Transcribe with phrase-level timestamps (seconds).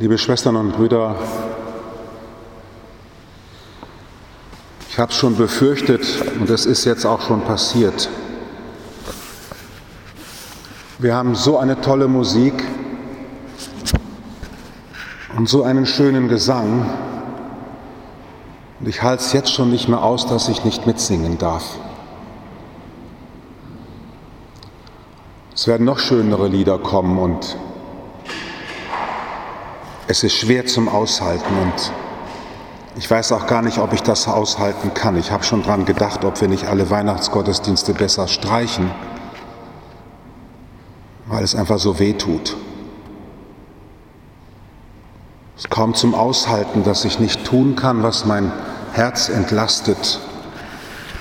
[0.00, 1.14] Liebe Schwestern und Brüder,
[4.88, 6.06] ich habe es schon befürchtet
[6.40, 8.08] und es ist jetzt auch schon passiert.
[10.98, 12.64] Wir haben so eine tolle Musik
[15.36, 16.88] und so einen schönen Gesang.
[18.80, 21.76] Und ich halte es jetzt schon nicht mehr aus, dass ich nicht mitsingen darf.
[25.54, 27.58] Es werden noch schönere Lieder kommen und
[30.10, 31.92] es ist schwer zum Aushalten und
[32.96, 35.16] ich weiß auch gar nicht, ob ich das aushalten kann.
[35.16, 38.90] Ich habe schon daran gedacht, ob wir nicht alle Weihnachtsgottesdienste besser streichen,
[41.28, 42.56] weil es einfach so weh tut.
[45.56, 48.50] Es ist kaum zum Aushalten, dass ich nicht tun kann, was mein
[48.92, 50.18] Herz entlastet.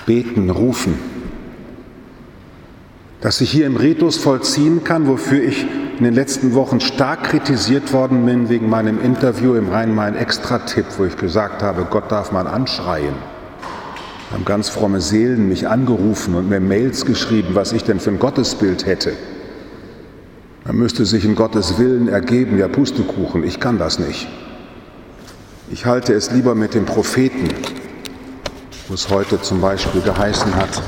[0.07, 0.97] Beten, rufen.
[3.21, 5.67] Dass ich hier im Ritus vollziehen kann, wofür ich
[5.99, 11.17] in den letzten Wochen stark kritisiert worden bin wegen meinem Interview im Rhein-Main-Extra-Tipp, wo ich
[11.17, 13.15] gesagt habe, Gott darf man anschreien.
[14.29, 18.11] Da haben ganz fromme Seelen mich angerufen und mir Mails geschrieben, was ich denn für
[18.11, 19.11] ein Gottesbild hätte.
[20.63, 24.29] Man müsste sich in Gottes Willen ergeben, ja Pustekuchen, ich kann das nicht.
[25.69, 27.49] Ich halte es lieber mit dem Propheten,
[28.87, 30.81] wo es heute zum Beispiel geheißen hat,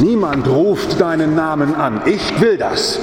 [0.00, 2.00] Niemand ruft deinen Namen an.
[2.06, 2.98] Ich will das.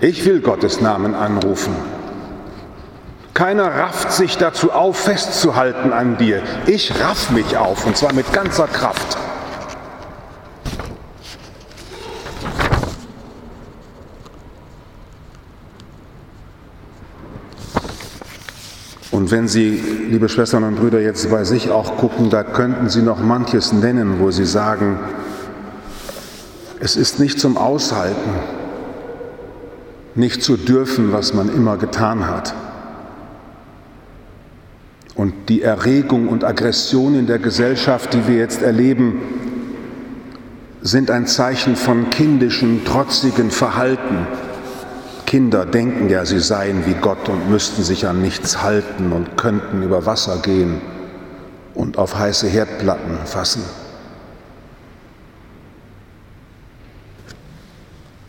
[0.00, 1.74] Ich will Gottes Namen anrufen.
[3.34, 6.42] Keiner rafft sich dazu auf, festzuhalten an dir.
[6.66, 9.18] Ich raff mich auf, und zwar mit ganzer Kraft.
[19.10, 19.70] Und wenn Sie,
[20.10, 24.20] liebe Schwestern und Brüder, jetzt bei sich auch gucken, da könnten Sie noch manches nennen,
[24.20, 24.98] wo Sie sagen,
[26.84, 28.30] es ist nicht zum Aushalten,
[30.14, 32.54] nicht zu dürfen, was man immer getan hat.
[35.14, 39.22] Und die Erregung und Aggression in der Gesellschaft, die wir jetzt erleben,
[40.82, 44.26] sind ein Zeichen von kindischem, trotzigen Verhalten.
[45.24, 49.82] Kinder denken ja, sie seien wie Gott und müssten sich an nichts halten und könnten
[49.82, 50.82] über Wasser gehen
[51.72, 53.62] und auf heiße Herdplatten fassen.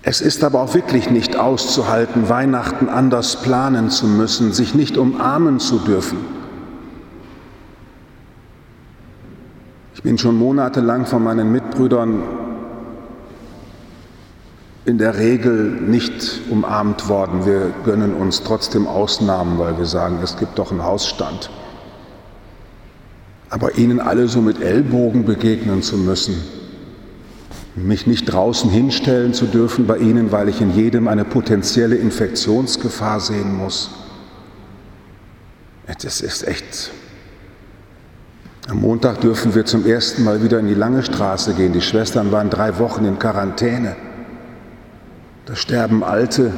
[0.07, 5.59] Es ist aber auch wirklich nicht auszuhalten, Weihnachten anders planen zu müssen, sich nicht umarmen
[5.59, 6.19] zu dürfen.
[9.95, 12.21] Ich bin schon monatelang von meinen Mitbrüdern
[14.85, 17.47] in der Regel nicht umarmt worden.
[17.47, 21.49] Wir gönnen uns trotzdem Ausnahmen, weil wir sagen, es gibt doch einen Hausstand.
[23.49, 26.35] Aber ihnen alle so mit Ellbogen begegnen zu müssen,
[27.75, 33.19] mich nicht draußen hinstellen zu dürfen bei Ihnen, weil ich in jedem eine potenzielle Infektionsgefahr
[33.19, 33.91] sehen muss.
[36.01, 36.91] Das ist echt.
[38.69, 41.73] Am Montag dürfen wir zum ersten Mal wieder in die lange Straße gehen.
[41.73, 43.95] Die Schwestern waren drei Wochen in Quarantäne.
[45.45, 46.51] Da sterben Alte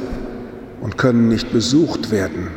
[0.80, 2.48] und können nicht besucht werden.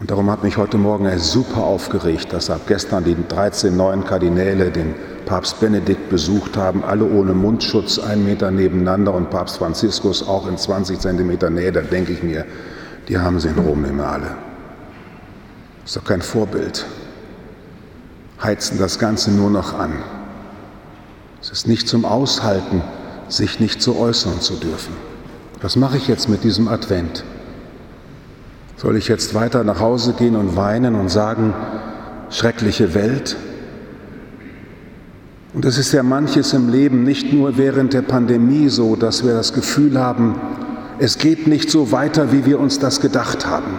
[0.00, 4.70] Und darum hat mich heute Morgen super aufgeregt, dass ab gestern die 13 neuen Kardinäle
[4.70, 4.94] den
[5.26, 10.56] Papst Benedikt besucht haben, alle ohne Mundschutz, einen Meter nebeneinander und Papst Franziskus auch in
[10.56, 11.72] 20 Zentimeter Nähe.
[11.72, 12.44] Da denke ich mir,
[13.08, 14.36] die haben sie in Rom immer alle.
[15.84, 16.86] Ist doch kein Vorbild.
[18.42, 19.92] Heizen das Ganze nur noch an.
[21.42, 22.82] Es ist nicht zum Aushalten,
[23.28, 24.94] sich nicht so äußern zu dürfen.
[25.60, 27.24] Was mache ich jetzt mit diesem Advent?
[28.76, 31.54] Soll ich jetzt weiter nach Hause gehen und weinen und sagen,
[32.30, 33.36] schreckliche Welt?
[35.52, 39.34] Und es ist ja manches im Leben, nicht nur während der Pandemie so, dass wir
[39.34, 40.36] das Gefühl haben,
[40.98, 43.78] es geht nicht so weiter, wie wir uns das gedacht haben.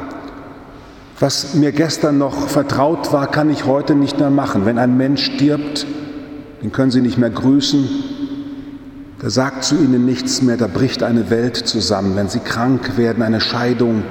[1.20, 4.66] Was mir gestern noch vertraut war, kann ich heute nicht mehr machen.
[4.66, 5.86] Wenn ein Mensch stirbt,
[6.64, 7.88] den können Sie nicht mehr grüßen,
[9.22, 12.16] der sagt zu Ihnen nichts mehr, da bricht eine Welt zusammen.
[12.16, 14.04] Wenn Sie krank werden, eine Scheidung,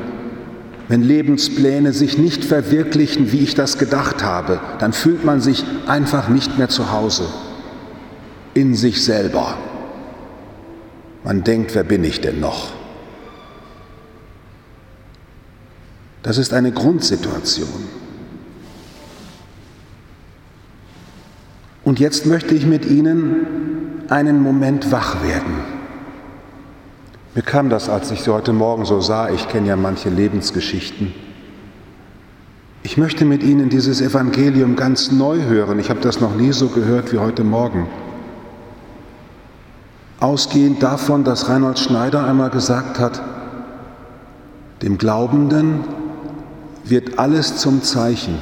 [0.89, 6.29] wenn Lebenspläne sich nicht verwirklichen, wie ich das gedacht habe, dann fühlt man sich einfach
[6.29, 7.25] nicht mehr zu Hause,
[8.55, 9.57] in sich selber.
[11.25, 12.73] Man denkt, wer bin ich denn noch?
[16.23, 17.89] Das ist eine Grundsituation.
[21.85, 25.55] Und jetzt möchte ich mit Ihnen einen Moment wach werden.
[27.35, 31.15] Mir kam das, als ich sie heute Morgen so sah, ich kenne ja manche Lebensgeschichten.
[32.83, 35.79] Ich möchte mit Ihnen dieses Evangelium ganz neu hören.
[35.79, 37.87] Ich habe das noch nie so gehört wie heute Morgen.
[40.21, 43.23] Ausgehend davon, dass Reinhold Schneider einmal gesagt hat,
[44.83, 45.85] Dem Glaubenden
[46.85, 48.39] wird alles zum Zeichen.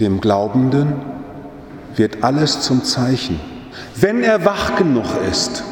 [0.00, 0.94] Dem Glaubenden
[1.96, 3.40] wird alles zum Zeichen.
[3.94, 5.64] Wenn er wach genug ist,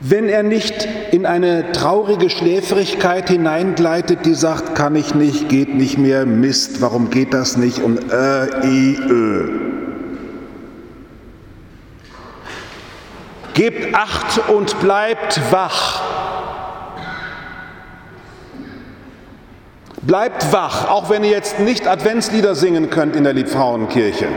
[0.00, 5.98] wenn er nicht in eine traurige Schläfrigkeit hineingleitet, die sagt, kann ich nicht, geht nicht
[5.98, 9.79] mehr, Mist, warum geht das nicht und äh, i, ö.
[13.60, 16.00] Gebt acht und bleibt wach.
[20.00, 24.28] Bleibt wach, auch wenn ihr jetzt nicht Adventslieder singen könnt in der Liebfrauenkirche.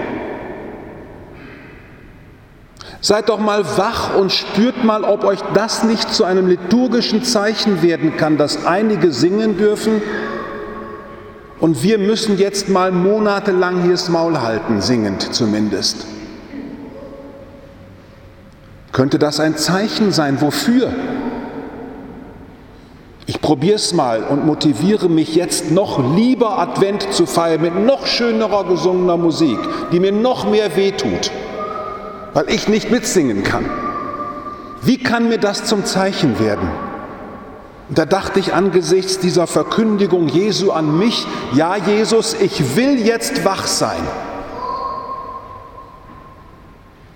[2.99, 7.81] Seid doch mal wach und spürt mal, ob euch das nicht zu einem liturgischen Zeichen
[7.81, 10.01] werden kann, dass einige singen dürfen
[11.61, 16.07] und wir müssen jetzt mal monatelang hier das Maul halten, singend zumindest.
[18.93, 20.39] Könnte das ein Zeichen sein?
[20.39, 20.93] Wofür?
[23.25, 28.05] Ich probiere es mal und motiviere mich jetzt noch lieber Advent zu feiern mit noch
[28.05, 29.57] schönerer gesungener Musik,
[29.91, 31.31] die mir noch mehr wehtut,
[32.33, 33.65] weil ich nicht mitsingen kann.
[34.83, 36.69] Wie kann mir das zum Zeichen werden?
[37.89, 41.25] Und da dachte ich angesichts dieser Verkündigung Jesu an mich,
[41.55, 44.03] ja Jesus, ich will jetzt wach sein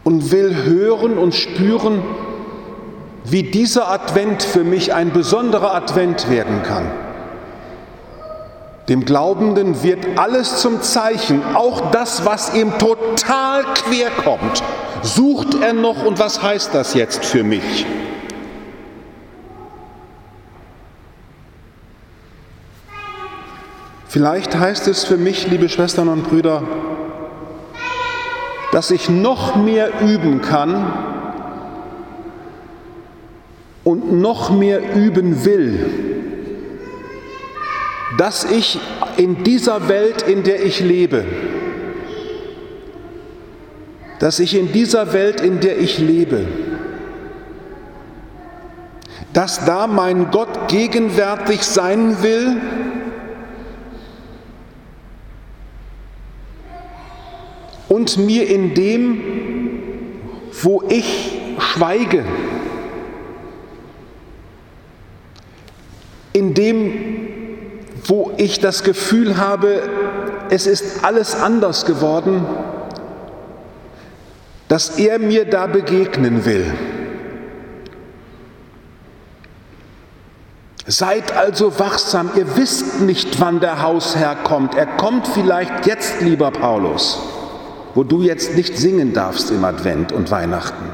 [0.07, 2.01] und will hören und spüren,
[3.25, 6.89] wie dieser Advent für mich ein besonderer Advent werden kann.
[8.87, 14.63] Dem Glaubenden wird alles zum Zeichen, auch das, was ihm total quer kommt,
[15.01, 17.85] sucht er noch und was heißt das jetzt für mich?
[24.07, 26.63] Vielleicht heißt es für mich, liebe Schwestern und Brüder,
[28.77, 30.85] dass ich noch mehr üben kann,
[33.83, 35.89] und noch mehr üben will,
[38.19, 38.79] dass ich
[39.15, 41.25] in dieser Welt, in der ich lebe,
[44.19, 46.45] dass ich in dieser Welt, in der ich lebe,
[49.33, 52.57] dass da mein Gott gegenwärtig sein will,
[58.15, 59.21] und mir in dem,
[60.61, 62.23] wo ich schweige,
[66.31, 66.93] in dem,
[68.05, 69.81] wo ich das Gefühl habe,
[70.49, 72.45] es ist alles anders geworden,
[74.69, 76.73] dass er mir da begegnen will.
[80.85, 84.75] Seid also wachsam, ihr wisst nicht, wann der Hausherr kommt.
[84.75, 87.36] Er kommt vielleicht jetzt, lieber Paulus,
[87.97, 90.85] wo du jetzt nicht singen darfst im Advent und Weihnachten.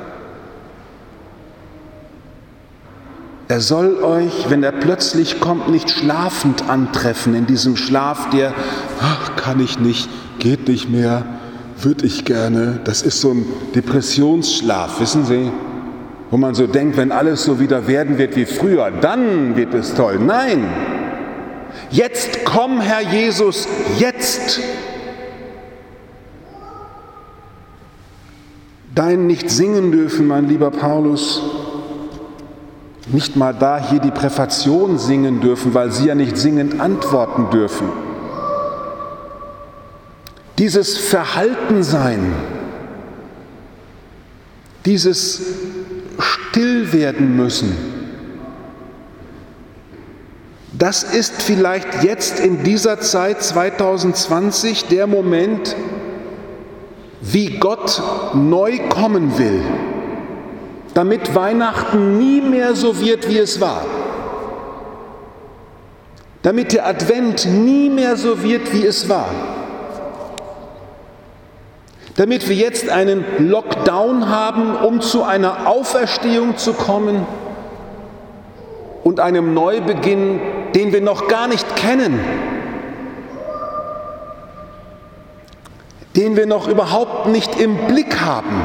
[3.50, 8.54] Er soll euch, wenn er plötzlich kommt, nicht schlafend antreffen, in diesem Schlaf, der,
[9.02, 10.08] ach, kann ich nicht,
[10.40, 11.26] geht nicht mehr,
[11.78, 12.80] würde ich gerne.
[12.86, 15.52] Das ist so ein Depressionsschlaf, wissen Sie?
[16.32, 19.94] Wo man so denkt, wenn alles so wieder werden wird wie früher, dann wird es
[19.94, 20.20] toll.
[20.26, 20.70] Nein,
[21.92, 23.68] jetzt komm, Herr Jesus,
[24.00, 24.62] jetzt.
[28.96, 31.42] Dein nicht singen dürfen, mein lieber Paulus,
[33.08, 37.90] nicht mal da hier die Präfation singen dürfen, weil sie ja nicht singend antworten dürfen.
[40.60, 42.34] Dieses Verhaltensein,
[44.86, 45.42] dieses
[46.20, 47.76] Stillwerden müssen,
[50.78, 55.76] das ist vielleicht jetzt in dieser Zeit 2020 der Moment,
[57.26, 58.02] wie Gott
[58.34, 59.62] neu kommen will
[60.94, 63.86] damit Weihnachten nie mehr so wird, wie es war.
[66.44, 69.30] Damit der Advent nie mehr so wird, wie es war.
[72.16, 77.26] Damit wir jetzt einen Lockdown haben, um zu einer Auferstehung zu kommen
[79.04, 80.40] und einem Neubeginn,
[80.76, 82.20] den wir noch gar nicht kennen,
[86.16, 88.62] den wir noch überhaupt nicht im Blick haben.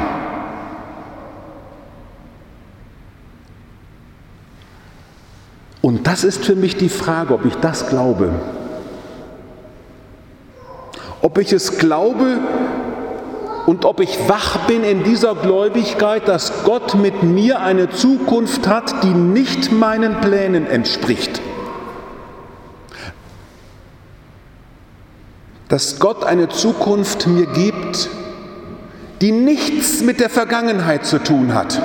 [5.80, 8.30] Und das ist für mich die Frage, ob ich das glaube.
[11.22, 12.38] Ob ich es glaube
[13.66, 19.02] und ob ich wach bin in dieser Gläubigkeit, dass Gott mit mir eine Zukunft hat,
[19.02, 21.40] die nicht meinen Plänen entspricht.
[25.68, 28.08] Dass Gott eine Zukunft mir gibt,
[29.20, 31.80] die nichts mit der Vergangenheit zu tun hat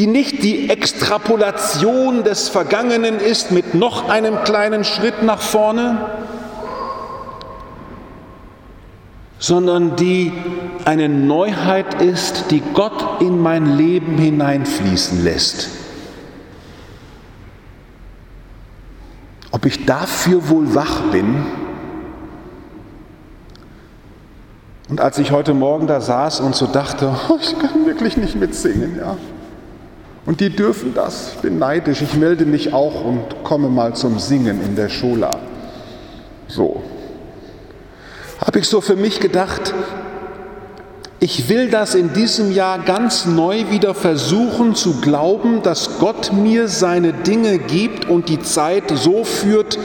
[0.00, 5.98] die nicht die Extrapolation des Vergangenen ist mit noch einem kleinen Schritt nach vorne,
[9.38, 10.32] sondern die
[10.86, 15.68] eine Neuheit ist, die Gott in mein Leben hineinfließen lässt.
[19.60, 21.44] Ob ich dafür wohl wach bin?
[24.88, 28.36] Und als ich heute Morgen da saß und so dachte, oh, ich kann wirklich nicht
[28.36, 29.18] mitsingen, ja.
[30.24, 31.32] Und die dürfen das.
[31.34, 32.00] Ich bin neidisch.
[32.00, 35.38] Ich melde mich auch und komme mal zum Singen in der Schola.
[36.48, 36.82] So.
[38.40, 39.74] Habe ich so für mich gedacht,
[41.22, 46.66] ich will das in diesem Jahr ganz neu wieder versuchen zu glauben, dass Gott mir
[46.66, 49.78] seine Dinge gibt und die Zeit so führt,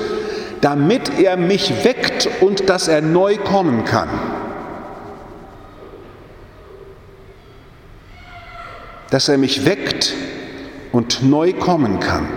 [0.61, 4.07] damit er mich weckt und dass er neu kommen kann.
[9.09, 10.13] Dass er mich weckt
[10.93, 12.27] und neu kommen kann.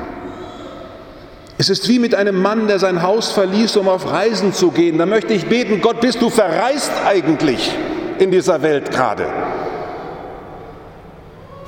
[1.56, 4.98] Es ist wie mit einem Mann, der sein Haus verließ, um auf Reisen zu gehen.
[4.98, 7.72] Da möchte ich beten, Gott, bist du verreist eigentlich
[8.20, 9.26] in dieser Welt gerade?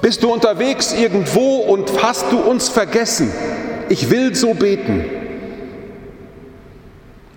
[0.02, 3.30] Bist du unterwegs irgendwo und hast du uns vergessen?
[3.88, 5.04] Ich will so beten.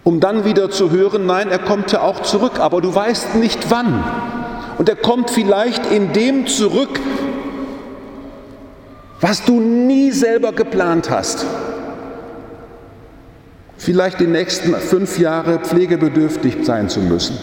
[0.03, 3.69] Um dann wieder zu hören, nein, er kommt ja auch zurück, aber du weißt nicht
[3.69, 4.03] wann.
[4.77, 6.99] Und er kommt vielleicht in dem zurück,
[9.21, 11.45] was du nie selber geplant hast.
[13.77, 17.37] Vielleicht die nächsten fünf Jahre pflegebedürftig sein zu müssen.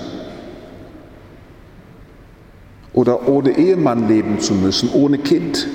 [2.93, 5.67] Oder ohne Ehemann leben zu müssen, ohne Kind.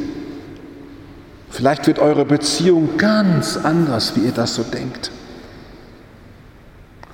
[1.49, 5.11] Vielleicht wird eure Beziehung ganz anders, wie ihr das so denkt.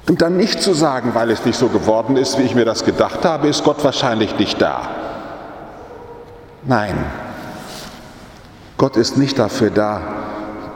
[0.09, 2.83] Und dann nicht zu sagen, weil es nicht so geworden ist, wie ich mir das
[2.83, 4.89] gedacht habe, ist Gott wahrscheinlich nicht da.
[6.63, 6.95] Nein,
[8.77, 10.01] Gott ist nicht dafür da,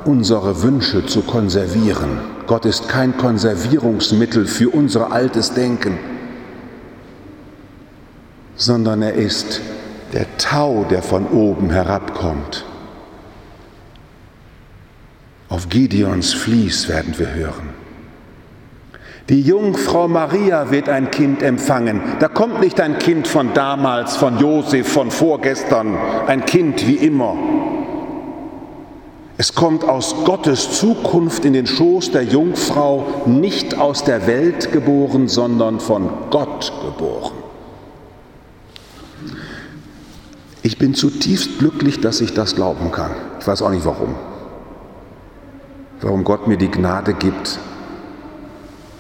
[0.06, 2.20] unsere Wünsche zu konservieren.
[2.46, 5.98] Gott ist kein Konservierungsmittel für unser altes Denken,
[8.56, 9.62] sondern er ist
[10.14, 12.66] der Tau, der von oben herabkommt.
[15.50, 17.70] Auf Gideons Fließ werden wir hören.
[19.30, 22.02] Die Jungfrau Maria wird ein Kind empfangen.
[22.20, 25.98] Da kommt nicht ein Kind von damals, von Josef, von vorgestern,
[26.28, 27.36] ein Kind wie immer.
[29.38, 35.28] Es kommt aus Gottes Zukunft in den Schoß der Jungfrau, nicht aus der Welt geboren,
[35.28, 37.45] sondern von Gott geboren.
[40.66, 43.12] Ich bin zutiefst glücklich, dass ich das glauben kann.
[43.40, 44.16] Ich weiß auch nicht warum.
[46.02, 47.60] Warum Gott mir die Gnade gibt,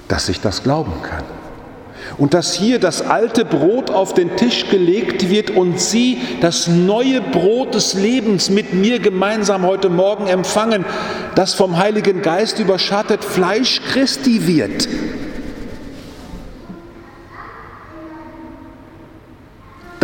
[0.07, 1.23] dass ich das glauben kann
[2.19, 7.21] und dass hier das alte Brot auf den Tisch gelegt wird und Sie das neue
[7.21, 10.85] Brot des Lebens mit mir gemeinsam heute Morgen empfangen,
[11.33, 14.87] das vom Heiligen Geist überschattet Fleisch Christi wird.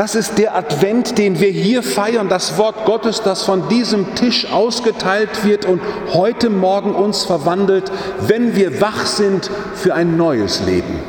[0.02, 4.52] Das ist der Advent, den wir hier feiern, das Wort Gottes, das von diesem Tisch
[4.52, 5.80] ausgeteilt wird und
[6.12, 11.02] heute Morgen uns verwandelt, wenn wir wach sind für ein neues Leben.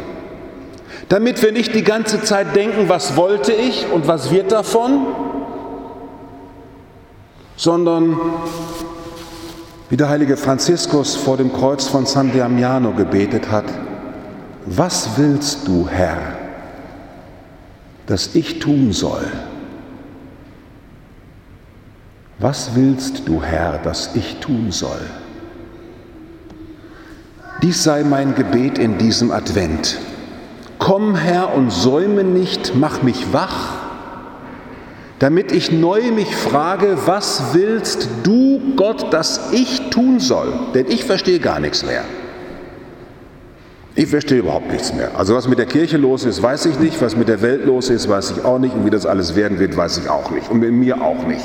[1.08, 5.06] Damit wir nicht die ganze Zeit denken, was wollte ich und was wird davon,
[7.56, 8.20] sondern
[9.88, 13.64] wie der heilige Franziskus vor dem Kreuz von San Damiano gebetet hat,
[14.66, 16.41] was willst du, Herr,
[18.12, 19.24] dass ich tun soll?
[22.38, 25.00] Was willst du, Herr, dass ich tun soll?
[27.62, 29.96] Dies sei mein Gebet in diesem Advent.
[30.78, 33.76] Komm Herr und säume nicht, mach mich wach,
[35.18, 40.52] damit ich neu mich frage, was willst du, Gott, dass ich tun soll?
[40.74, 42.04] Denn ich verstehe gar nichts mehr.
[43.94, 45.10] Ich verstehe überhaupt nichts mehr.
[45.16, 47.00] Also was mit der Kirche los ist, weiß ich nicht.
[47.02, 48.74] Was mit der Welt los ist, weiß ich auch nicht.
[48.74, 50.50] Und wie das alles werden wird, weiß ich auch nicht.
[50.50, 51.44] Und mit mir auch nicht.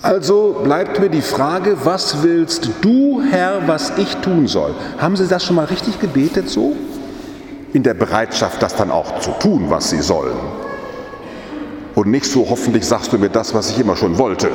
[0.00, 4.74] Also bleibt mir die Frage, was willst du, Herr, was ich tun soll?
[4.98, 6.76] Haben Sie das schon mal richtig gebetet so?
[7.72, 10.36] in der Bereitschaft, das dann auch zu tun, was sie sollen.
[11.94, 14.50] Und nicht so, hoffentlich sagst du mir das, was ich immer schon wollte.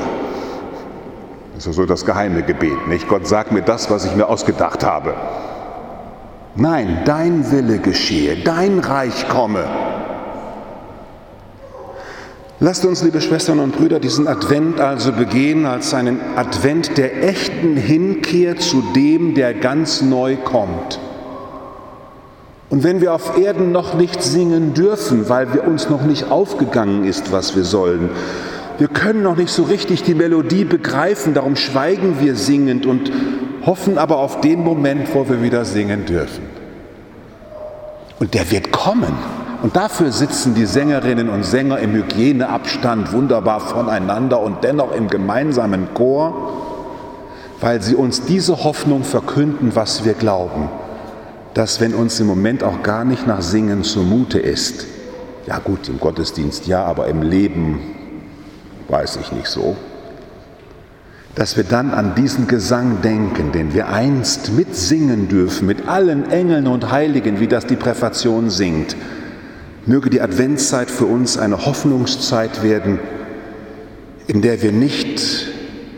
[1.54, 3.08] Das ist ja so das geheime Gebet, nicht?
[3.08, 5.14] Gott sagt mir das, was ich mir ausgedacht habe.
[6.56, 9.66] Nein, dein Wille geschehe, dein Reich komme.
[12.60, 17.76] Lasst uns, liebe Schwestern und Brüder, diesen Advent also begehen als einen Advent der echten
[17.76, 21.00] Hinkehr zu dem, der ganz neu kommt.
[22.70, 27.04] Und wenn wir auf Erden noch nicht singen dürfen, weil wir uns noch nicht aufgegangen
[27.04, 28.10] ist, was wir sollen,
[28.80, 33.12] Wir können noch nicht so richtig die Melodie begreifen, darum schweigen wir singend und
[33.66, 36.44] hoffen aber auf den Moment, wo wir wieder singen dürfen.
[38.20, 39.14] Und der wird kommen.
[39.64, 45.94] Und dafür sitzen die Sängerinnen und Sänger im Hygieneabstand wunderbar voneinander und dennoch im gemeinsamen
[45.94, 46.52] Chor,
[47.62, 50.70] weil sie uns diese Hoffnung verkünden, was wir glauben,
[51.54, 54.86] dass wenn uns im Moment auch gar nicht nach Singen zumute ist,
[55.48, 57.80] ja gut, im Gottesdienst ja, aber im Leben
[58.90, 59.78] weiß ich nicht so,
[61.36, 66.68] dass wir dann an diesen Gesang denken, den wir einst mitsingen dürfen, mit allen Engeln
[66.68, 68.96] und Heiligen, wie das die Präfation singt.
[69.86, 73.00] Möge die Adventszeit für uns eine Hoffnungszeit werden,
[74.28, 75.48] in der wir nicht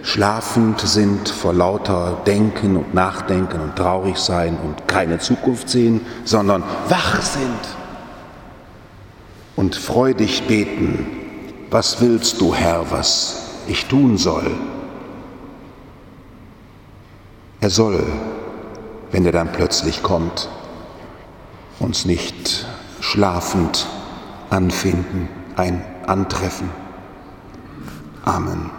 [0.04, 6.64] schlafend sind vor lauter Denken und Nachdenken und traurig sein und keine Zukunft sehen, sondern
[6.88, 7.50] wach sind
[9.56, 11.06] und freudig beten.
[11.72, 14.52] Was willst du, Herr, was ich tun soll?
[17.66, 18.04] Er soll,
[19.10, 20.50] wenn er dann plötzlich kommt,
[21.80, 22.68] uns nicht
[23.00, 23.88] schlafend
[24.52, 26.70] anfinden, ein Antreffen.
[28.24, 28.70] Amen.